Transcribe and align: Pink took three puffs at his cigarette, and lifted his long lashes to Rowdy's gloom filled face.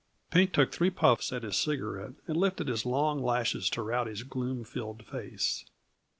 Pink 0.31 0.51
took 0.51 0.71
three 0.71 0.89
puffs 0.89 1.31
at 1.31 1.43
his 1.43 1.55
cigarette, 1.55 2.13
and 2.27 2.35
lifted 2.35 2.67
his 2.67 2.87
long 2.87 3.21
lashes 3.21 3.69
to 3.69 3.83
Rowdy's 3.83 4.23
gloom 4.23 4.63
filled 4.63 5.05
face. 5.05 5.63